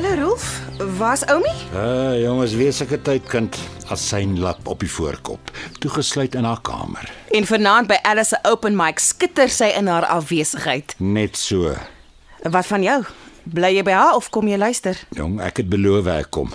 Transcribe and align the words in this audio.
Hallo 0.00 0.28
Rolf, 0.28 0.60
waar's 0.96 1.24
Oumi? 1.28 1.52
Uh, 1.74 2.22
jongens, 2.22 2.54
wees 2.56 2.78
ek 2.80 2.94
'n 2.96 3.02
tydkind 3.04 3.56
as 3.92 4.00
syn 4.08 4.38
lap 4.40 4.64
op 4.64 4.80
die 4.80 4.88
voorkop, 4.88 5.50
toegesluit 5.78 6.34
in 6.34 6.44
haar 6.48 6.60
kamer. 6.64 7.04
En 7.36 7.44
vanaand 7.44 7.86
by 7.86 7.98
Alice 8.02 8.32
se 8.32 8.38
open 8.48 8.76
mic 8.76 8.98
skitter 8.98 9.48
sy 9.48 9.68
in 9.76 9.92
haar 9.92 10.06
afwesigheid. 10.08 10.94
Net 10.96 11.36
so. 11.36 11.76
Wat 12.48 12.66
van 12.66 12.82
jou? 12.82 13.04
Bly 13.44 13.74
jy 13.76 13.82
by 13.82 13.92
haar 13.92 14.16
of 14.16 14.30
kom 14.30 14.48
jy 14.48 14.56
luister? 14.56 14.96
Jong, 15.10 15.36
ek 15.40 15.56
het 15.56 15.68
beloof 15.68 16.06
ek 16.06 16.30
kom. 16.30 16.48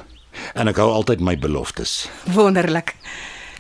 En 0.56 0.68
ek 0.68 0.82
hou 0.82 0.90
altyd 0.90 1.22
my 1.22 1.38
beloftes. 1.38 2.10
Wonderlik. 2.26 2.96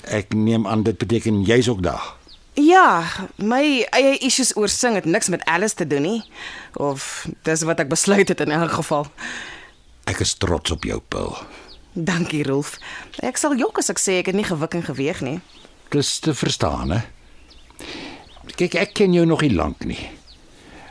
Ek 0.09 0.33
neem 0.33 0.65
aan 0.67 0.81
dit 0.83 0.97
beteken 0.97 1.43
jy's 1.45 1.69
ook 1.69 1.83
daar. 1.83 2.15
Ja, 2.53 3.03
my 3.37 3.85
eie 3.91 4.17
issues 4.17 4.57
oor 4.57 4.69
sing 4.69 4.95
het 4.95 5.05
niks 5.05 5.29
met 5.29 5.45
Alice 5.45 5.75
te 5.75 5.87
doen 5.87 6.01
nie. 6.01 6.23
Of 6.73 7.27
dis 7.43 7.61
wat 7.61 7.79
ek 7.79 7.89
besluit 7.89 8.27
het 8.27 8.41
in 8.41 8.49
elk 8.51 8.81
geval. 8.81 9.05
Ek 10.05 10.19
is 10.19 10.33
trots 10.37 10.71
op 10.71 10.83
jou, 10.83 10.99
Paul. 11.09 11.37
Dankie 11.93 12.43
Rolf. 12.43 12.77
Ek 13.23 13.37
sal 13.37 13.55
jok 13.57 13.79
as 13.79 13.89
ek 13.89 13.99
sê 13.99 14.19
ek 14.19 14.31
het 14.31 14.35
nie 14.35 14.47
gewik 14.47 14.75
en 14.75 14.83
geweeg 14.83 15.21
nie. 15.21 15.39
Dis 15.89 16.19
te 16.19 16.33
verstaan, 16.35 16.91
hè? 16.91 17.01
Kyk, 18.55 18.75
ek 18.75 18.93
ken 18.93 19.13
jou 19.13 19.25
nog 19.25 19.41
nie 19.41 19.53
lank 19.53 19.85
nie. 19.85 19.99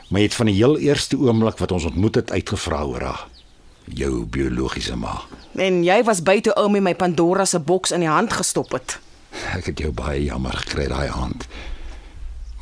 Maar 0.09 0.21
jy 0.21 0.27
het 0.27 0.37
van 0.37 0.49
die 0.51 0.57
heel 0.57 0.77
eerste 0.77 1.17
oomblik 1.17 1.57
wat 1.61 1.71
ons 1.71 1.87
ontmoet 1.89 2.15
het 2.21 2.31
uitgevra 2.31 2.83
oor 2.85 3.01
haar 3.01 3.23
jou 3.93 4.25
biologiese 4.25 4.95
ma. 4.97 5.19
En 5.61 5.83
jy 5.85 5.97
was 6.07 6.23
by 6.25 6.39
toe 6.43 6.53
Oumi 6.59 6.81
my 6.83 6.95
Pandora 6.97 7.45
se 7.45 7.59
boks 7.59 7.93
in 7.95 8.05
die 8.05 8.09
hand 8.09 8.33
gestop 8.33 8.73
het. 8.75 8.97
Ek 9.55 9.69
het 9.71 9.83
jou 9.83 9.91
baie 9.95 10.23
jammer 10.25 10.55
gekry 10.63 10.87
daai 10.89 11.09
aand. 11.11 11.45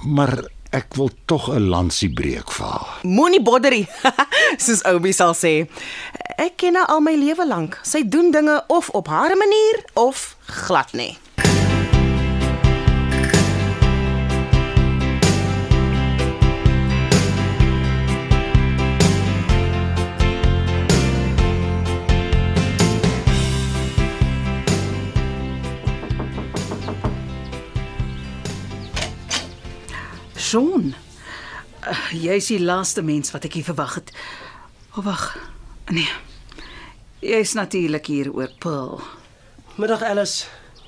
Maar 0.03 0.35
ek 0.73 0.95
wil 0.97 1.11
tog 1.29 1.49
'n 1.53 1.69
lansie 1.69 2.09
breek 2.09 2.51
vir 2.51 2.65
haar. 2.65 2.99
Moenie 3.03 3.41
bodderie, 3.41 3.87
soos 4.63 4.83
Oumi 4.83 5.13
sal 5.13 5.33
sê. 5.33 5.69
Ek 6.35 6.55
ken 6.57 6.75
haar 6.75 6.89
al 6.89 7.01
my 7.05 7.13
lewe 7.15 7.45
lank. 7.47 7.79
Sy 7.85 8.01
doen 8.07 8.31
dinge 8.31 8.63
of 8.67 8.89
op 8.89 9.07
haar 9.07 9.37
manier 9.37 9.83
of 9.93 10.35
glad 10.45 10.93
nie. 10.93 11.17
Sean. 30.53 30.93
Uh, 31.81 32.11
Jy's 32.13 32.51
die 32.51 32.59
laaste 32.61 33.01
mens 33.01 33.31
wat 33.33 33.47
ek 33.47 33.57
hier 33.57 33.65
verwag 33.65 33.95
het. 33.97 34.11
Oh, 34.93 35.01
wag. 35.05 35.31
Nee. 35.87 36.09
Jy's 37.19 37.53
natuurlik 37.53 38.05
hier 38.05 38.33
oor 38.33 38.51
Paul. 38.59 39.01
Middag 39.75 40.01
Alice. 40.03 40.45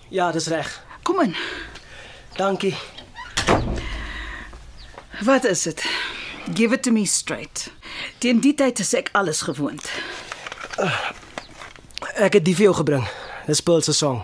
Ja, 0.10 0.32
dis 0.32 0.48
reg. 0.48 0.84
Kom 1.04 1.20
in. 1.22 1.36
Dankie. 2.36 2.76
Wat 5.24 5.44
is 5.44 5.62
dit? 5.64 5.86
Give 6.54 6.74
it 6.74 6.84
to 6.84 6.92
me 6.92 7.06
straight. 7.06 7.72
Teen 8.18 8.40
die 8.40 8.54
tyd 8.54 8.80
is 8.80 8.94
ek 8.94 9.10
alles 9.12 9.42
gewoond. 9.42 9.88
Ek 12.16 12.38
het 12.38 12.46
die 12.46 12.56
vir 12.56 12.70
jou 12.70 12.76
gebring. 12.82 13.08
Dis 13.48 13.64
Paul 13.64 13.82
se 13.82 13.94
song. 13.94 14.24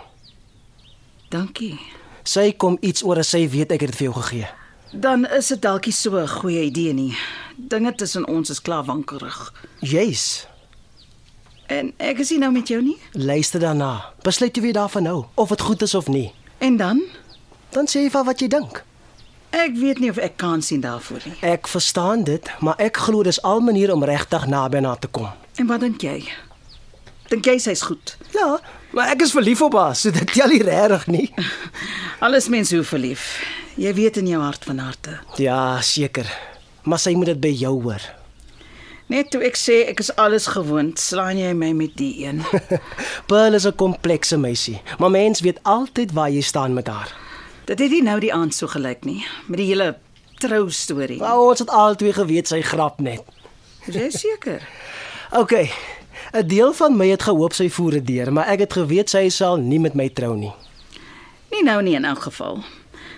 Dankie. 1.32 1.80
Sy 2.24 2.52
kom 2.60 2.78
iets 2.82 3.04
oor 3.04 3.22
as 3.24 3.32
sy 3.34 3.48
weet 3.50 3.72
ek 3.72 3.86
het 3.86 3.94
dit 3.94 4.02
vir 4.02 4.10
jou 4.12 4.18
gegee. 4.22 4.50
Dan 4.92 5.24
is 5.26 5.48
dit 5.48 5.62
dalk 5.62 5.86
nie 5.88 5.96
so 5.96 6.20
'n 6.20 6.28
goeie 6.28 6.64
idee 6.68 6.94
nie. 6.94 7.18
Dinge 7.56 7.96
tussen 7.96 8.28
ons 8.28 8.50
is 8.50 8.62
klaar 8.62 8.84
wankelrig. 8.84 9.54
Jy's. 9.80 10.51
En 11.72 11.94
ek 12.04 12.20
is 12.20 12.30
nie 12.34 12.40
nou 12.42 12.52
met 12.52 12.68
jou 12.68 12.82
nie. 12.84 12.98
Luister 13.16 13.62
daarna. 13.64 13.92
Besluit 14.26 14.56
jy 14.58 14.64
weer 14.66 14.76
daarvan 14.76 15.06
nou 15.08 15.20
of 15.40 15.54
dit 15.54 15.62
goed 15.62 15.82
is 15.86 15.96
of 15.96 16.08
nie. 16.12 16.32
En 16.60 16.78
dan? 16.78 17.00
Dan 17.72 17.88
sê 17.88 18.04
jy 18.04 18.12
van 18.12 18.26
wat 18.28 18.42
jy 18.44 18.50
dink. 18.52 18.82
Ek 19.56 19.76
weet 19.80 20.00
nie 20.04 20.10
of 20.12 20.20
ek 20.20 20.38
kan 20.40 20.62
sien 20.64 20.84
daarvoor 20.84 21.24
nie. 21.28 21.38
Ek 21.48 21.68
verstaan 21.72 22.24
dit, 22.28 22.52
maar 22.64 22.80
ek 22.80 23.00
glo 23.06 23.24
dis 23.24 23.40
al 23.48 23.64
manier 23.64 23.92
om 23.94 24.04
regtig 24.04 24.48
naby 24.52 24.84
na 24.84 24.96
te 24.96 25.08
kom. 25.12 25.28
En 25.60 25.68
wat 25.72 25.84
dink 25.84 26.04
jy? 26.04 26.20
Dink 27.32 27.48
jy 27.48 27.58
sy's 27.64 27.84
goed? 27.88 28.16
Ja, 28.36 28.60
maar 28.96 29.12
ek 29.16 29.24
is 29.28 29.36
verlief 29.36 29.62
op 29.64 29.76
haar, 29.80 29.96
so 29.96 30.12
dit 30.12 30.32
tel 30.36 30.52
nie 30.52 30.64
regtig 30.64 31.08
nie. 31.12 31.28
Alles 32.26 32.48
mense 32.52 32.76
hoe 32.76 32.88
verlief. 32.88 33.28
Jy 33.80 33.94
weet 33.96 34.20
in 34.20 34.28
jou 34.28 34.42
hart 34.44 34.68
van 34.68 34.80
harte. 34.84 35.20
Ja, 35.40 35.80
seker. 35.84 36.28
Maar 36.84 37.00
sy 37.00 37.16
moet 37.16 37.32
dit 37.32 37.44
by 37.44 37.56
jou 37.56 37.78
hoor. 37.86 38.04
Net 39.12 39.28
toe 39.34 39.42
ek 39.44 39.58
sê 39.60 39.82
ek 39.92 40.00
is 40.00 40.10
alles 40.16 40.46
gewoond, 40.54 40.96
slaan 40.96 41.36
jy 41.36 41.50
my 41.58 41.74
met 41.76 41.98
die 42.00 42.24
een. 42.24 42.38
Pearl 43.30 43.58
is 43.58 43.66
'n 43.68 43.76
komplekse 43.76 44.38
meisie, 44.38 44.80
maar 45.00 45.12
mens 45.12 45.42
weet 45.44 45.60
altyd 45.64 46.14
waar 46.16 46.30
jy 46.32 46.42
staan 46.42 46.74
met 46.74 46.88
haar. 46.88 47.12
Dit 47.66 47.80
het 47.80 47.92
nie 47.92 48.04
nou 48.04 48.20
die 48.20 48.34
aand 48.34 48.56
so 48.56 48.68
gelyk 48.68 49.04
nie, 49.04 49.26
met 49.48 49.58
die 49.58 49.68
hele 49.68 49.98
trou 50.40 50.70
storie. 50.70 51.20
Nou, 51.20 51.50
ons 51.50 51.60
het 51.60 51.70
albei 51.70 52.14
geweet 52.14 52.48
sy 52.48 52.62
grap 52.62 53.00
net. 53.00 53.20
Is 53.86 53.96
jy 53.96 54.10
seker? 54.10 54.64
OK. 55.42 55.52
'n 56.32 56.48
Deel 56.48 56.74
van 56.74 56.96
my 56.96 57.08
het 57.12 57.24
gehoop 57.24 57.54
sy 57.54 57.68
voer 57.70 57.92
dit 57.92 58.08
deur, 58.08 58.32
maar 58.34 58.48
ek 58.48 58.60
het 58.60 58.74
geweet 58.74 59.10
sy 59.10 59.30
sal 59.30 59.58
nie 59.58 59.80
met 59.80 59.94
my 59.94 60.08
trou 60.10 60.38
nie. 60.38 60.54
Nie 61.52 61.64
nou 61.64 61.82
nie 61.82 61.96
in 61.96 62.06
elk 62.06 62.22
geval. 62.32 62.64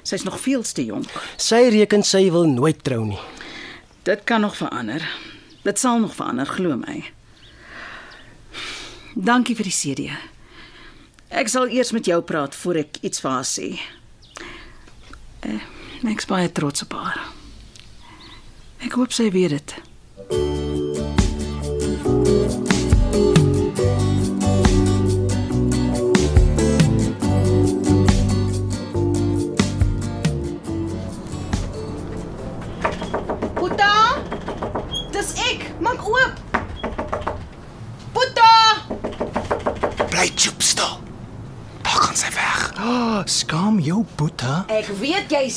Sy's 0.01 0.23
nog 0.23 0.39
veel 0.39 0.63
te 0.63 0.85
jonk. 0.85 1.05
Sy 1.37 1.69
reken 1.69 2.03
sy 2.03 2.31
wil 2.31 2.49
nooit 2.49 2.83
trou 2.83 3.05
nie. 3.05 3.21
Dit 4.03 4.23
kan 4.23 4.41
nog 4.41 4.57
verander. 4.57 5.05
Dit 5.63 5.79
sal 5.79 5.99
nog 5.99 6.15
verander, 6.15 6.45
glo 6.45 6.75
my. 6.77 7.03
Dankie 9.15 9.55
vir 9.55 9.69
die 9.69 9.75
CD. 9.75 10.09
Ek 11.33 11.47
sal 11.47 11.71
eers 11.71 11.93
met 11.95 12.05
jou 12.09 12.19
praat 12.21 12.55
voor 12.55 12.81
ek 12.83 12.99
iets 13.01 13.23
vir 13.23 13.31
haar 13.31 13.47
sê. 13.47 13.69
Eh, 15.47 15.63
ek's 16.11 16.27
baie 16.29 16.51
trots 16.51 16.83
op 16.83 16.93
haar. 16.99 17.23
Ek 18.83 18.99
hoop 18.99 19.15
sy 19.15 19.31
weet 19.31 19.55
dit. 19.57 21.22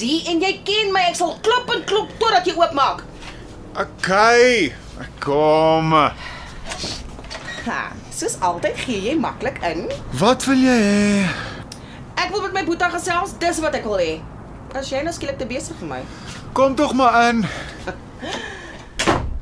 Hier 0.00 0.26
en 0.30 0.40
jy 0.42 0.52
ken 0.66 0.92
my. 0.94 1.06
Ek 1.10 1.18
sal 1.18 1.36
klop 1.44 1.70
en 1.74 1.84
klop 1.88 2.12
totdat 2.20 2.46
jy 2.48 2.54
oopmaak. 2.58 3.02
Okay, 3.76 4.70
ek 5.02 5.18
kom. 5.20 5.92
Ha, 7.66 7.80
soos 8.14 8.38
altyd 8.46 8.78
gee 8.86 9.02
jy 9.10 9.16
maklik 9.20 9.58
in. 9.66 9.86
Wat 10.20 10.46
wil 10.48 10.62
jy 10.62 10.76
hê? 10.80 11.26
Ek 12.16 12.32
wil 12.32 12.46
met 12.46 12.54
my 12.56 12.62
boetie 12.68 12.88
gesels, 12.94 13.34
dis 13.42 13.60
wat 13.64 13.76
ek 13.76 13.84
wil 13.88 14.00
hê. 14.00 14.14
As 14.76 14.88
jy 14.92 15.02
nou 15.04 15.12
skielik 15.14 15.38
te 15.40 15.48
besig 15.48 15.76
vir 15.82 15.90
my. 15.90 16.00
Kom 16.56 16.76
tog 16.78 16.94
maar 16.96 17.18
in. 17.28 17.44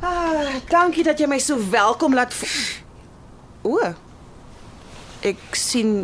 Ah, 0.05 0.59
dankie 0.69 1.07
dat 1.07 1.17
jy 1.17 1.29
my 1.31 1.39
so 1.41 1.57
welkom 1.73 2.13
laat 2.19 2.35
voel. 2.37 2.59
O. 3.65 3.79
Ek 5.25 5.41
sien 5.57 6.03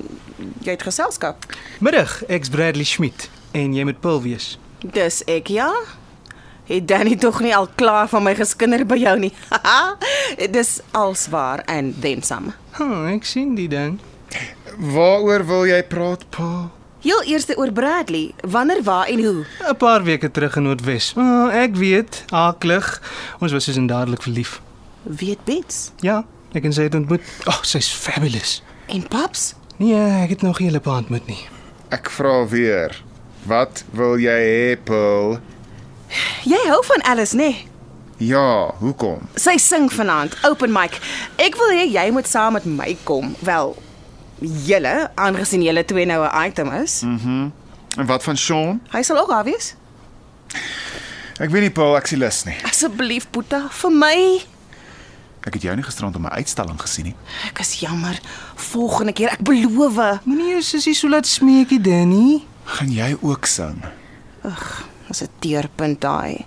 jy 0.65 0.73
het 0.73 0.87
geselskap. 0.87 1.45
Middag, 1.85 2.23
ek's 2.33 2.49
Bradley 2.49 2.89
Schmidt 2.89 3.29
en 3.53 3.75
jy 3.75 3.85
moet 3.85 4.01
Paul 4.01 4.23
wees. 4.23 4.59
Dis 4.81 5.23
ek 5.29 5.49
ja. 5.53 5.71
Het 6.71 6.87
Danny 6.89 7.17
tog 7.19 7.41
nie 7.43 7.51
al 7.57 7.67
klaar 7.75 8.09
van 8.09 8.23
my 8.23 8.35
geskinder 8.39 8.85
by 8.87 8.97
jou 9.03 9.17
nie. 9.19 9.33
Dis 10.57 10.79
alswaar 10.95 11.65
en 11.67 11.95
then 12.01 12.23
some. 12.23 12.53
Hm, 12.79 13.07
ek 13.17 13.27
sien 13.27 13.57
die 13.59 13.69
ding. 13.69 13.99
Waaroor 14.79 15.43
wil 15.49 15.67
jy 15.67 15.81
praat, 15.91 16.23
pa? 16.31 16.71
Heel 17.03 17.23
eerste 17.33 17.57
oor 17.57 17.73
Bradley. 17.73 18.35
Wanneer, 18.47 18.83
waar 18.87 19.09
en 19.09 19.25
hoe? 19.25 19.45
'n 19.69 19.77
Paar 19.77 20.05
weke 20.05 20.31
terug 20.31 20.57
in 20.57 20.63
Noordwes. 20.63 21.13
Oh, 21.17 21.49
ek 21.53 21.75
weet, 21.77 22.25
aaklig. 22.31 22.87
Ons 23.41 23.53
was 23.53 23.65
soos 23.65 23.77
in 23.77 23.87
dadelik 23.87 24.23
verlief. 24.23 24.61
Weet 25.03 25.45
Bets. 25.45 25.91
Ja, 26.01 26.25
ek 26.53 26.65
en 26.65 26.73
sy 26.73 26.83
het 26.87 26.95
ontmoet. 26.95 27.23
Ag, 27.45 27.59
oh, 27.59 27.63
sy's 27.65 27.89
fabulous. 27.93 28.63
En 28.87 29.03
paps? 29.09 29.55
Nee, 29.81 29.97
ek 30.23 30.29
het 30.37 30.43
nog 30.43 30.59
nie 30.61 30.69
hulle 30.69 30.81
pa 30.81 30.99
ontmoet 31.01 31.27
nie. 31.27 31.41
Ek 31.89 32.11
vra 32.11 32.47
weer. 32.47 32.95
Wat 33.49 33.85
wil 33.97 34.19
jy 34.21 34.37
hê, 34.37 34.77
Paul? 34.85 35.39
Jy 36.45 36.61
hou 36.69 36.81
van 36.85 37.03
Alice, 37.03 37.37
nê? 37.37 37.49
Nee? 37.53 37.67
Ja, 38.21 38.75
hoekom? 38.83 39.23
Sy 39.41 39.55
sing 39.57 39.87
vanaand, 39.93 40.35
open 40.45 40.73
mic. 40.75 40.99
Ek 41.41 41.57
wil 41.57 41.71
hê 41.73 41.87
jy 41.89 42.11
moet 42.13 42.29
saam 42.29 42.53
met 42.59 42.67
my 42.69 42.93
kom. 43.09 43.31
Wel, 43.41 43.73
julle, 44.67 44.93
aangesien 45.17 45.65
julle 45.65 45.85
twee 45.89 46.05
nou 46.05 46.21
'n 46.27 46.45
item 46.45 46.69
is. 46.83 47.01
En 47.03 48.07
wat 48.07 48.23
van 48.23 48.37
Sean? 48.37 48.81
Hy 48.93 49.03
sal 49.03 49.19
ook 49.19 49.29
daar 49.29 49.45
wees. 49.45 49.75
Ek 51.41 51.51
weet 51.51 51.63
nie, 51.63 51.71
Paul, 51.71 51.97
ek 51.97 52.07
sien 52.07 52.19
lus 52.19 52.45
nie. 52.45 52.57
Asseblief, 52.65 53.31
Boeta, 53.31 53.69
vir 53.71 53.91
my. 53.91 54.45
Ek 55.41 55.55
het 55.55 55.63
jou 55.63 55.75
nie 55.77 55.85
gisterand 55.85 56.17
op 56.17 56.21
my 56.23 56.29
uitstalling 56.29 56.81
gesien 56.81 57.05
nie. 57.05 57.15
Ek 57.49 57.59
is 57.59 57.81
jammer. 57.81 58.21
Volgende 58.55 59.13
keer, 59.13 59.33
ek 59.33 59.41
beloof. 59.41 60.21
Moenie 60.25 60.51
jou 60.51 60.63
sussie 60.63 60.95
so 60.95 61.09
laat 61.09 61.27
smeekie, 61.27 61.81
Danny. 61.81 62.45
Gaan 62.71 62.93
jy 62.95 63.17
ook 63.21 63.47
sing? 63.47 63.83
Dis 65.09 65.23
'n 65.23 65.29
teerpunt 65.39 66.01
daai. 66.01 66.47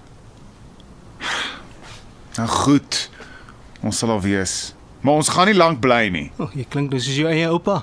Nou 2.37 2.47
goed. 2.47 3.09
Ons 3.81 3.97
sal 3.97 4.09
al 4.09 4.21
wees. 4.21 4.73
Maar 5.01 5.13
ons 5.13 5.29
gaan 5.29 5.45
nie 5.45 5.55
lank 5.55 5.79
bly 5.79 6.07
nie. 6.07 6.31
O, 6.37 6.43
oh, 6.43 6.51
jy 6.55 6.65
klink 6.69 6.89
nou 6.91 7.01
soos 7.01 7.15
jou 7.15 7.27
eie 7.29 7.47
oupa. 7.51 7.81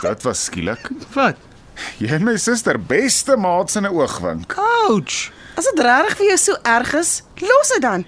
Dit 0.00 0.22
was 0.22 0.44
skielik. 0.44 0.88
Wat? 1.14 1.36
Jy 2.00 2.08
en 2.16 2.24
my 2.24 2.36
suster 2.40 2.78
beste 2.80 3.36
maats 3.36 3.76
in 3.76 3.84
'n 3.84 3.92
oogwink. 3.92 4.54
Ouch. 4.88 5.30
As 5.56 5.64
dit 5.64 5.84
regtig 5.84 6.16
vir 6.16 6.26
jou 6.26 6.38
so 6.38 6.56
erg 6.64 6.94
is, 6.94 7.22
los 7.40 7.68
dit 7.68 7.82
dan. 7.82 8.04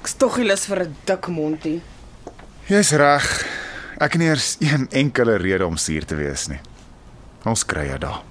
Ek's 0.00 0.14
tog 0.14 0.36
nie 0.36 0.46
lus 0.46 0.66
vir 0.66 0.84
'n 0.84 0.96
dik 1.04 1.26
mondie. 1.28 1.82
Jy's 2.68 2.92
reg. 2.92 3.46
Ek 4.00 4.12
het 4.12 4.20
nie 4.20 4.28
eers 4.28 4.56
een 4.60 4.88
enkele 4.90 5.36
rede 5.36 5.66
om 5.66 5.76
suur 5.76 6.04
te 6.04 6.14
wees 6.14 6.46
nie. 6.48 6.60
Ons 7.44 7.60
kry 7.68 7.88
dit 7.90 8.00
daar. 8.00 8.22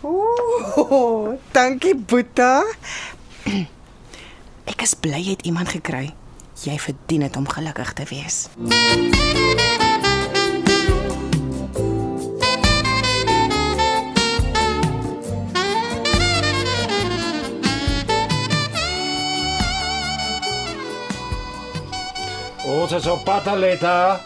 Ooh, 0.00 1.36
dankie 1.52 1.92
Boeta. 1.96 2.64
Ek 4.72 4.84
is 4.86 4.94
bly 4.96 5.20
jy 5.20 5.34
het 5.36 5.44
iemand 5.44 5.68
gekry. 5.68 6.14
Jy 6.64 6.78
verdien 6.80 7.26
dit 7.26 7.36
om 7.36 7.48
gelukkig 7.48 7.92
te 7.92 8.06
wees. 8.08 8.46
Ons 22.64 22.96
is 22.96 23.10
op 23.12 23.28
pad 23.28 23.52
Aletta. 23.52 24.20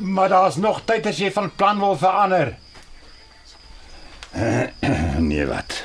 Maar 0.00 0.32
daar's 0.32 0.56
nog 0.56 0.80
tyd 0.88 1.12
as 1.12 1.20
jy 1.20 1.28
van 1.32 1.52
plan 1.60 1.76
wil 1.78 1.96
verander. 2.00 2.56
nee 5.30 5.46
wat. 5.48 5.82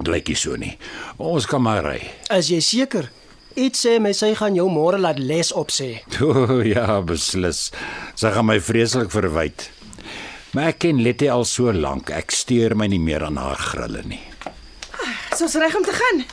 Blyk 0.00 0.30
nie 0.30 0.38
so 0.38 0.56
nie. 0.58 0.76
Ons 1.18 1.46
kan 1.50 1.62
maar 1.62 1.84
ry. 1.86 1.98
Is 2.34 2.50
jy 2.52 2.60
seker? 2.64 3.10
Iets 3.58 3.82
sê 3.84 3.96
my 4.02 4.12
sy 4.14 4.30
gaan 4.38 4.54
jou 4.54 4.68
môre 4.70 4.98
laat 5.00 5.18
les 5.18 5.50
opsê. 5.52 6.00
O 6.24 6.60
ja, 6.66 7.00
beslis. 7.02 7.68
Sy 8.18 8.30
gaan 8.34 8.48
my 8.48 8.60
vreeslik 8.62 9.10
verwyd. 9.12 9.68
Maar 10.54 10.72
ek 10.72 10.80
ken 10.82 11.02
Letty 11.02 11.28
al 11.30 11.44
so 11.46 11.70
lank. 11.74 12.10
Ek 12.14 12.34
steur 12.34 12.74
my 12.78 12.88
nie 12.90 13.02
meer 13.02 13.26
aan 13.26 13.38
haar 13.38 13.60
grille 13.60 14.02
nie. 14.06 14.22
Is 15.30 15.42
ons 15.46 15.54
reg 15.62 15.74
om 15.78 15.84
te 15.86 15.94
gaan? 15.94 16.24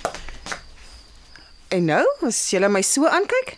En 1.75 1.85
nou, 1.89 2.03
as 2.25 2.39
jy 2.53 2.61
my 2.71 2.81
so 2.85 3.09
aankyk? 3.09 3.57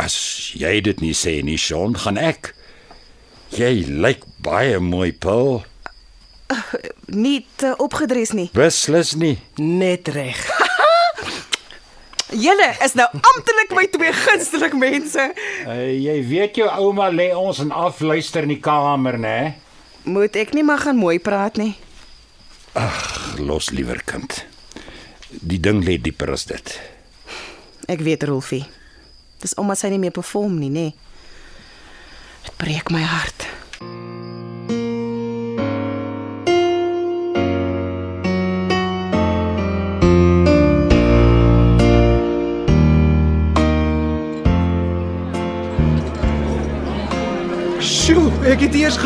As 0.00 0.16
jy 0.56 0.78
dit 0.80 1.02
nie 1.04 1.12
sê 1.14 1.36
nie, 1.44 1.58
Sean, 1.60 1.94
gaan 2.00 2.18
ek. 2.18 2.54
Jy 3.52 3.84
lyk 4.00 4.22
baie 4.40 4.78
mooi, 4.80 5.10
Paul. 5.12 5.60
Nie 7.12 7.42
te 7.60 7.74
opgedres 7.80 8.32
nie. 8.36 8.46
Beslis 8.56 9.12
nie. 9.20 9.34
Net 9.60 10.08
reg. 10.12 10.40
Julle 12.44 12.70
is 12.84 12.96
nou 12.96 13.04
amptelik 13.12 13.74
my 13.76 13.84
twee 13.92 14.14
gunsteling 14.16 14.78
mense. 14.80 15.26
Uh, 15.66 15.84
jy 15.92 16.16
weet 16.30 16.62
jou 16.62 16.68
ouma 16.80 17.10
lê 17.12 17.28
ons 17.36 17.60
en 17.60 17.74
afluister 17.76 18.48
in 18.48 18.54
die 18.54 18.62
kamer, 18.64 19.20
né? 19.20 19.36
Moet 20.08 20.40
ek 20.40 20.56
nie 20.56 20.64
maar 20.64 20.80
gaan 20.86 20.96
mooi 20.96 21.18
praat 21.22 21.60
nie. 21.60 21.74
Los 23.36 23.68
liewer 23.76 24.00
kind. 24.08 24.40
Die 25.28 25.60
ding 25.60 25.84
lê 25.84 25.98
dieper 26.00 26.32
as 26.32 26.48
dit. 26.48 26.72
Ek 27.92 28.00
weet 28.00 28.24
Rolfie. 28.28 28.64
Dis 29.44 29.52
omdat 29.60 29.82
sy 29.82 29.92
nie 29.92 30.00
meer 30.00 30.14
perform 30.14 30.56
nie, 30.56 30.72
nê. 30.72 30.88
Dit 32.46 32.56
breek 32.60 32.88
my 32.94 33.02
hart. 33.04 33.41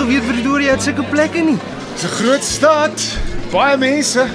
Geweet 0.07 0.27
Pretoria 0.27 0.75
het 0.77 0.85
sulke 0.87 1.03
plekke 1.11 1.43
nie. 1.43 1.57
Dis 1.95 2.05
'n 2.05 2.15
groot 2.23 2.45
stad. 2.45 3.03
Baie 3.51 3.77
mense. 3.77 4.27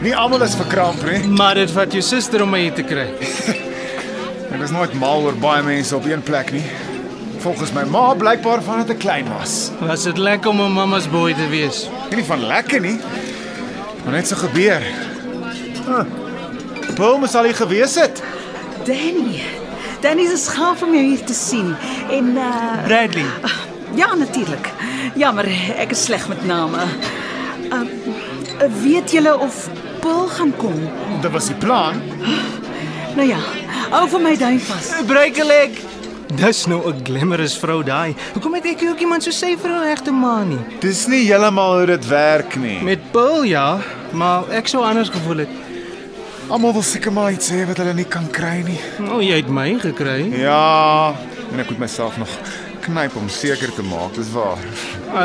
Nie 0.00 0.14
almal 0.16 0.42
is 0.42 0.54
verkramp 0.54 1.02
nie. 1.02 1.26
Maar 1.40 1.54
dit 1.54 1.70
vat 1.70 1.92
jou 1.92 2.02
suster 2.02 2.42
om 2.42 2.50
my 2.50 2.60
hier 2.60 2.72
te 2.72 2.82
kry. 2.82 3.08
Ek 4.52 4.60
was 4.60 4.70
nooit 4.70 4.94
mal 4.94 5.22
oor 5.22 5.34
baie 5.34 5.62
mense 5.62 5.96
op 5.96 6.04
een 6.04 6.22
plek 6.22 6.52
nie. 6.52 6.62
Volgens 7.38 7.72
my 7.72 7.84
ma 7.84 8.14
blykbaar 8.14 8.62
van 8.62 8.84
dit 8.84 8.94
'n 8.94 8.98
klein 8.98 9.26
was. 9.38 9.70
Was 9.80 10.02
dit 10.02 10.18
lekker 10.18 10.50
om 10.50 10.60
'n 10.60 10.72
mamma's 10.72 11.10
boy 11.10 11.34
te 11.34 11.48
wees? 11.48 11.88
Nie 12.14 12.24
van 12.24 12.46
lekker 12.46 12.80
nie. 12.80 13.00
Maar 14.04 14.12
net 14.12 14.28
so 14.28 14.36
gebeur. 14.36 14.82
Huh. 15.86 16.04
Paul 16.94 17.18
moes 17.18 17.34
al 17.34 17.44
hier 17.44 17.54
gewees 17.54 17.94
het. 17.94 18.22
Danny. 18.84 19.42
Danny 20.00 20.22
is 20.22 20.48
gaaf 20.48 20.82
om 20.82 20.94
jou 20.94 21.04
hier 21.04 21.24
te 21.24 21.34
sien. 21.34 21.74
En 22.10 22.36
uh 22.36 22.84
Bradley. 22.84 23.26
Ja, 23.98 24.14
natuurlik. 24.14 24.70
Jammer, 25.18 25.48
ek 25.76 25.90
is 25.94 26.04
sleg 26.06 26.28
met 26.30 26.44
name. 26.46 26.86
Uh, 27.68 27.82
weet 28.82 29.12
julle 29.12 29.34
of 29.38 29.68
Paul 30.00 30.28
gaan 30.28 30.54
kom? 30.56 30.78
Dit 31.22 31.30
was 31.34 31.50
die 31.50 31.58
plan. 31.58 32.00
Nou 33.18 33.26
ja, 33.28 33.40
hou 33.90 34.06
vir 34.14 34.22
my 34.22 34.34
duim 34.38 34.60
vas. 34.62 34.92
'n 35.02 35.46
leg. 35.46 35.78
Dis 36.36 36.66
nou 36.66 36.80
'n 36.86 37.04
glamorous 37.04 37.56
vrou 37.58 37.82
daai. 37.82 38.14
Hoekom 38.32 38.54
het 38.54 38.66
ek 38.66 38.82
ook 38.90 39.00
iemand 39.00 39.22
so 39.22 39.30
sy 39.30 39.56
vir 39.56 39.70
'n 39.70 39.82
regte 39.82 40.12
man 40.12 40.48
nie? 40.48 40.78
Dis 40.80 41.06
nie 41.06 41.24
heeltemal 41.26 41.76
hoe 41.76 41.86
dit 41.86 42.06
werk 42.08 42.56
nie. 42.56 42.82
Met 42.82 43.10
Paul 43.12 43.42
ja, 43.44 43.78
maar 44.12 44.48
ek 44.50 44.68
sou 44.68 44.84
anders 44.84 45.08
gevoel 45.08 45.36
het. 45.38 45.48
Almal 46.48 46.72
wil 46.72 46.82
seker 46.82 47.12
maar 47.12 47.32
iets 47.32 47.50
hê 47.50 47.66
wat 47.66 47.76
hulle 47.76 47.94
nie 47.94 48.04
kan 48.08 48.30
kry 48.30 48.62
nie. 48.64 48.80
O, 49.10 49.16
oh, 49.16 49.22
jy 49.22 49.36
het 49.36 49.48
my 49.48 49.78
gekry. 49.80 50.32
Ja, 50.40 51.14
en 51.52 51.62
ek 51.62 51.70
moet 51.72 51.84
myself 51.86 52.18
nog 52.20 52.32
knyp 52.86 53.16
om 53.16 53.28
seker 53.32 53.72
te 53.74 53.84
maak 53.86 54.14
dis 54.16 54.30
waar. 54.32 54.60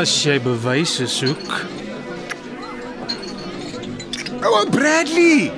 As 0.00 0.12
jy 0.24 0.38
bewyse 0.42 1.06
soek. 1.10 1.60
Oh, 4.44 4.64
Bradley. 4.70 5.50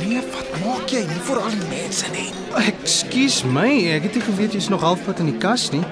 Nee, 0.00 0.22
wat 0.32 0.54
maak 0.64 0.90
jy 0.90 1.04
nie 1.08 1.20
vir 1.26 1.40
al 1.40 1.52
die 1.52 1.68
mense 1.70 2.08
nie? 2.14 2.30
Ekskuus 2.64 3.42
my, 3.46 3.68
ek 3.94 4.08
het 4.08 4.18
nie 4.18 4.24
geweet 4.28 4.56
jy's 4.56 4.70
nog 4.72 4.84
halfpad 4.84 5.20
in 5.24 5.32
die 5.32 5.40
kas 5.42 5.68
nie. 5.74 5.84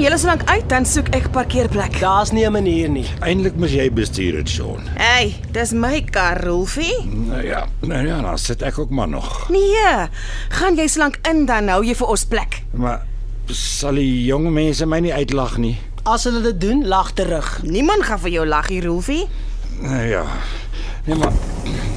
Klim 0.00 0.08
julle 0.08 0.16
so 0.22 0.30
lank 0.30 0.46
uit 0.48 0.68
dan 0.72 0.86
soek 0.88 1.10
ek 1.12 1.26
parkeerplek. 1.28 1.98
Daar's 2.00 2.30
nie 2.32 2.46
'n 2.46 2.52
manier 2.52 2.88
nie. 2.88 3.04
Eintlik 3.20 3.56
moet 3.60 3.68
jy 3.68 3.90
bestuur 3.92 4.32
dit, 4.32 4.48
Sean. 4.48 4.80
Hey, 4.96 5.34
dis 5.52 5.72
my 5.72 6.00
kar, 6.00 6.40
Rolfie. 6.40 7.04
Nou 7.04 7.44
ja, 7.44 7.66
nou 7.80 8.06
ja, 8.06 8.20
dan 8.22 8.38
sit 8.38 8.62
ek 8.62 8.78
ook 8.78 8.90
maar 8.90 9.08
nog. 9.08 9.50
Nee, 9.50 10.08
gaan 10.48 10.76
jy 10.76 10.86
so 10.86 11.00
lank 11.00 11.18
in 11.28 11.44
dan 11.46 11.68
hou 11.68 11.84
jy 11.84 11.94
vir 11.94 12.06
ons 12.06 12.24
plek. 12.24 12.62
Maar 12.72 13.02
sal 13.46 13.94
die 13.94 14.24
jong 14.24 14.50
mense 14.52 14.86
my 14.86 15.00
nie 15.00 15.12
uitlag 15.12 15.58
nie? 15.58 15.76
As 16.04 16.24
hulle 16.24 16.40
dit 16.40 16.60
doen, 16.60 16.86
lag 16.88 17.12
terug. 17.12 17.60
Niemand 17.62 18.02
gaan 18.02 18.20
vir 18.20 18.30
jou 18.30 18.46
lag 18.46 18.68
hier, 18.68 18.84
Rolfie. 18.84 19.28
Nou 19.80 20.06
ja. 20.08 20.24
Nee 21.04 21.16
maar 21.16 21.32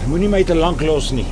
moenie 0.08 0.30
my 0.30 0.44
te 0.44 0.56
lank 0.56 0.82
los 0.82 1.12
nie. 1.12 1.26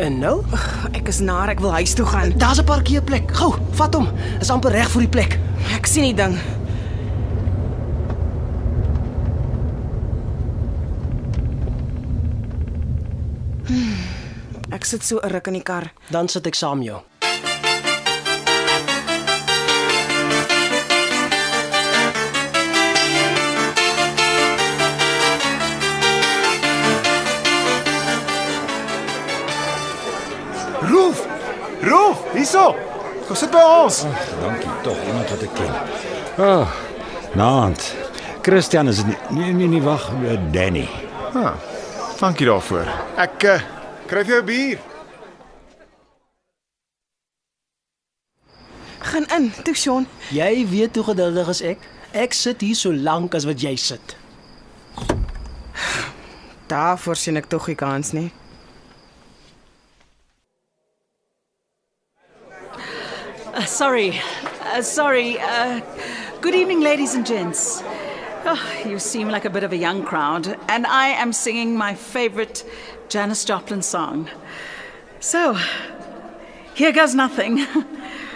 En 0.00 0.18
nou? 0.18 0.38
Ugh, 0.52 0.86
ek 0.96 1.10
is 1.12 1.18
nar, 1.20 1.50
ek 1.52 1.58
wil 1.60 1.74
huis 1.76 1.92
toe 1.92 2.06
gaan. 2.08 2.32
Daar's 2.40 2.60
'n 2.60 2.64
parkeerplek. 2.64 3.34
Gou, 3.36 3.52
vat 3.76 3.94
hom. 3.94 4.08
Is 4.40 4.50
amper 4.50 4.72
reg 4.72 4.88
vir 4.90 5.00
die 5.00 5.08
plek. 5.08 5.38
Ek 5.76 5.86
sien 5.86 6.02
die 6.02 6.14
ding. 6.14 6.38
Hmm, 13.66 14.00
ek 14.70 14.84
sit 14.84 15.04
so 15.04 15.20
'n 15.22 15.28
ruk 15.28 15.46
in 15.46 15.52
die 15.52 15.62
kar. 15.62 15.92
Dan 16.08 16.28
sit 16.28 16.46
ek 16.46 16.54
saam 16.54 16.82
jou. 16.82 17.09
Hierso. 32.50 32.74
Kom 33.26 33.36
sit 33.36 33.50
by 33.50 33.62
ons. 33.62 34.02
Dankie 34.40 34.70
tog, 34.82 34.98
iemand 35.06 35.30
wat 35.30 35.42
ek 35.46 35.54
ken. 35.54 35.74
Ah, 36.40 36.46
oh, 36.46 36.68
naand. 37.38 37.82
Christian 38.42 38.88
is 38.88 39.04
nie 39.04 39.16
nee 39.30 39.52
nee, 39.52 39.68
nee 39.68 39.82
wag, 39.82 40.08
eh, 40.24 40.38
Danny. 40.52 40.88
Ah, 41.34 41.54
dankie 42.18 42.48
daarvoor. 42.48 42.88
Ek 43.20 43.44
uh, 43.44 43.58
kry 44.10 44.24
vir 44.24 44.34
jou 44.34 44.42
'n 44.42 44.46
bier. 44.46 44.78
Gaan 48.98 49.26
in, 49.36 49.52
toe 49.64 49.74
Sean. 49.74 50.06
Jy 50.30 50.66
weet 50.68 50.96
hoe 50.96 51.04
geduldig 51.04 51.48
is 51.48 51.62
ek. 51.62 51.78
Ek 52.12 52.32
sit 52.32 52.60
hier 52.60 52.74
so 52.74 52.92
lank 52.92 53.34
as 53.34 53.44
wat 53.44 53.60
jy 53.60 53.76
sit. 53.76 54.16
Daarvoor 56.66 57.16
sien 57.16 57.36
ek 57.36 57.48
tog 57.48 57.66
nie 57.66 57.76
kans 57.76 58.12
nie. 58.12 58.30
Sorry. 63.80 64.20
Uh, 64.60 64.82
sorry. 64.82 65.40
Uh, 65.40 65.80
good 66.42 66.54
evening, 66.54 66.80
ladies 66.80 67.14
and 67.14 67.24
gents. 67.24 67.80
Oh, 68.44 68.82
you 68.84 68.98
seem 68.98 69.28
like 69.28 69.46
a 69.46 69.48
bit 69.48 69.64
of 69.64 69.72
a 69.72 69.76
young 69.78 70.04
crowd, 70.04 70.58
and 70.68 70.86
I 70.86 71.06
am 71.06 71.32
singing 71.32 71.74
my 71.78 71.94
favorite 71.94 72.62
Janis 73.08 73.42
Joplin 73.42 73.80
song. 73.80 74.28
So, 75.20 75.56
here 76.74 76.92
goes 76.92 77.14
nothing. 77.14 77.66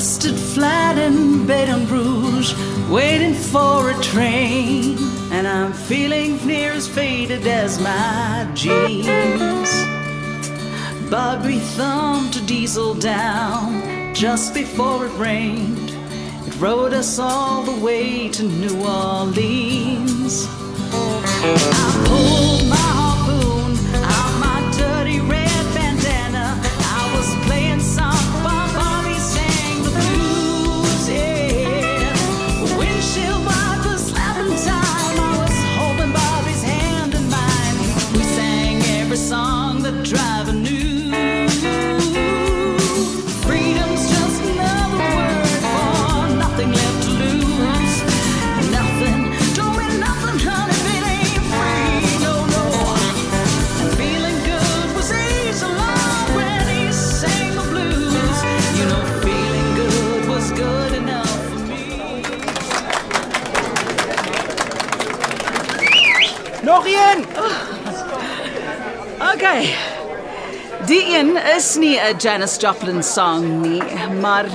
Busted 0.00 0.38
flat 0.38 0.96
in 0.96 1.46
Baton 1.46 1.86
Rouge, 1.86 2.54
waiting 2.88 3.34
for 3.34 3.90
a 3.90 3.94
train. 4.02 4.96
And 5.30 5.46
I'm 5.46 5.74
feeling 5.74 6.38
near 6.46 6.72
as 6.72 6.88
faded 6.88 7.46
as 7.46 7.78
my 7.78 8.50
jeans. 8.54 9.70
But 11.10 11.44
we 11.44 11.58
thumped 11.58 12.36
a 12.36 12.40
diesel 12.46 12.94
down 12.94 14.14
just 14.14 14.54
before 14.54 15.04
it 15.04 15.12
rained. 15.18 15.90
It 16.46 16.58
rode 16.58 16.94
us 16.94 17.18
all 17.18 17.62
the 17.62 17.84
way 17.84 18.30
to 18.30 18.42
New 18.42 18.82
Orleans. 18.82 19.69
Is 71.70 71.76
nie 71.76 71.98
'n 71.98 72.18
Janis 72.18 72.56
Joplin 72.58 73.02
song 73.02 73.62
nie, 73.62 73.82
maar 74.20 74.46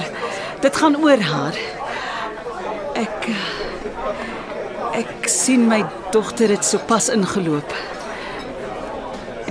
dit 0.61 0.75
gaan 0.75 0.95
oor 1.03 1.21
haar. 1.21 1.55
Ek 2.93 3.29
ek 4.93 5.27
sien 5.27 5.67
my 5.67 5.85
dogter 6.11 6.49
het 6.49 6.65
sopas 6.65 7.09
ingeloop. 7.09 7.71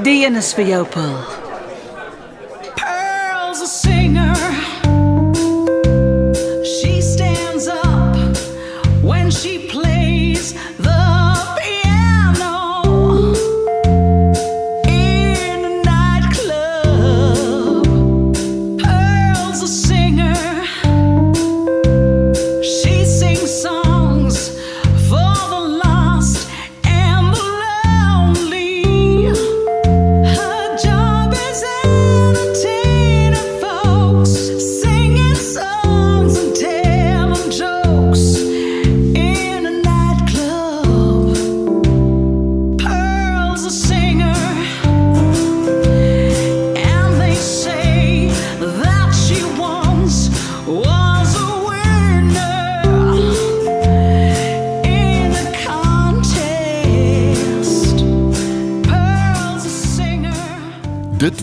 Die 0.02 0.26
een 0.26 0.36
is 0.36 0.52
vir 0.54 0.64
jou, 0.64 0.84
Paul. 0.84 1.43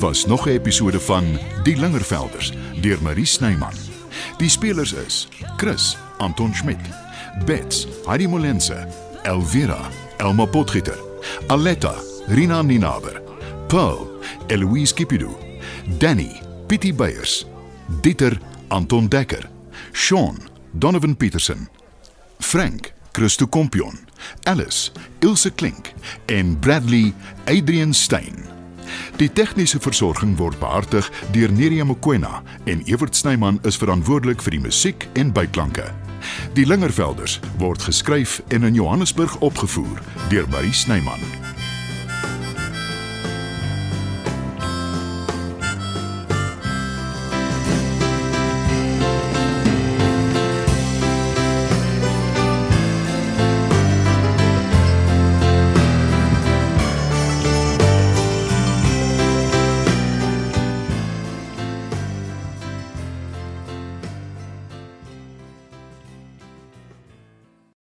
Was 0.01 0.25
nog 0.25 0.45
'n 0.45 0.49
episode 0.49 0.99
van 0.99 1.23
Die 1.63 1.77
Lingervelders 1.77 2.51
deur 2.81 3.01
Marie 3.01 3.25
Snyman. 3.25 3.73
Die 4.37 4.49
spelers 4.49 4.93
is: 4.93 5.27
Chris, 5.57 5.97
Anton 6.17 6.53
Schmidt, 6.53 6.89
Bets, 7.45 7.87
Heidi 8.05 8.27
Molense, 8.27 8.87
Elvira, 9.23 9.89
Elma 10.17 10.45
Potgieter, 10.45 10.97
Aletta, 11.47 11.93
Rina 12.27 12.61
Ninaber, 12.61 13.21
Pearl, 13.67 14.07
Eloise 14.47 14.93
Kipidu, 14.93 15.29
Danny, 15.97 16.41
Pietie 16.67 16.93
Beyers, 16.93 17.45
Dieter, 18.01 18.39
Anton 18.67 19.07
Dekker, 19.07 19.49
Sean, 19.91 20.37
Donovan 20.71 21.15
Petersen, 21.15 21.69
Frank, 22.39 22.93
Christo 23.11 23.47
Kompion, 23.47 23.99
Alice, 24.43 24.91
Ilse 25.19 25.51
Klink 25.51 25.93
en 26.25 26.59
Bradley, 26.59 27.13
Adrian 27.45 27.93
Stein. 27.93 28.60
Die 29.19 29.29
tegniese 29.29 29.79
versorging 29.79 30.37
word 30.37 30.59
behartig 30.59 31.09
deur 31.35 31.51
Neriya 31.51 31.85
Mkwena 31.85 32.41
en 32.65 32.83
Evert 32.85 33.15
Snyman 33.15 33.59
is 33.67 33.77
verantwoordelik 33.77 34.41
vir 34.41 34.57
die 34.57 34.63
musiek 34.63 35.07
en 35.13 35.33
byklanke. 35.35 35.89
Die 36.57 36.65
Lingervelders 36.65 37.39
word 37.57 37.81
geskryf 37.81 38.41
en 38.49 38.63
in 38.63 38.77
Johannesburg 38.77 39.39
opgevoer 39.41 40.03
deur 40.29 40.49
Marie 40.49 40.73
Snyman. 40.73 41.40